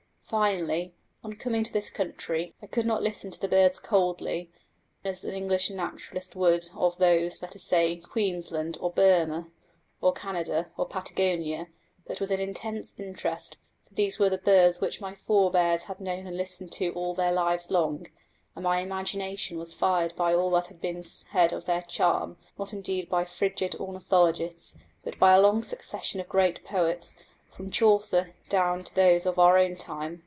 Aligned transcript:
Finally, 0.31 0.93
on 1.25 1.33
coming 1.33 1.61
to 1.61 1.73
this 1.73 1.89
country, 1.89 2.53
I 2.61 2.65
could 2.65 2.85
not 2.85 3.03
listen 3.03 3.31
to 3.31 3.39
the 3.41 3.49
birds 3.49 3.81
coldly, 3.81 4.49
as 5.03 5.25
an 5.25 5.35
English 5.35 5.69
naturalist 5.69 6.37
would 6.37 6.61
to 6.61 6.93
those 6.97 7.35
of, 7.35 7.41
let 7.41 7.53
us 7.57 7.63
say, 7.63 7.97
Queensland, 7.97 8.77
or 8.79 8.91
Burma, 8.91 9.51
or 9.99 10.13
Canada, 10.13 10.71
or 10.77 10.87
Patagonia, 10.87 11.67
but 12.07 12.21
with 12.21 12.31
an 12.31 12.39
intense 12.39 12.93
interest; 12.97 13.57
for 13.85 13.93
these 13.93 14.19
were 14.19 14.29
the 14.29 14.37
birds 14.37 14.79
which 14.79 15.01
my 15.01 15.15
forbears 15.15 15.83
had 15.83 15.99
known 15.99 16.25
and 16.25 16.37
listened 16.37 16.71
to 16.71 16.91
all 16.93 17.13
their 17.13 17.33
lives 17.33 17.69
long; 17.69 18.07
and 18.55 18.63
my 18.63 18.79
imagination 18.79 19.57
was 19.57 19.73
fired 19.73 20.15
by 20.15 20.33
all 20.33 20.51
that 20.51 20.67
had 20.67 20.79
been 20.79 21.03
said 21.03 21.51
of 21.51 21.65
their 21.65 21.81
charm, 21.81 22.37
not 22.57 22.71
indeed 22.71 23.09
by 23.09 23.25
frigid 23.25 23.75
ornithologists, 23.75 24.77
but 25.03 25.19
by 25.19 25.33
a 25.33 25.41
long 25.41 25.61
succession 25.61 26.21
of 26.21 26.29
great 26.29 26.63
poets, 26.63 27.17
from 27.49 27.69
Chaucer 27.69 28.33
down 28.47 28.81
to 28.81 28.95
those 28.95 29.25
of 29.25 29.37
our 29.37 29.57
own 29.57 29.75
time. 29.75 30.19